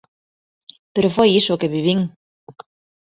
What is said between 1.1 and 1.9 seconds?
foi iso o que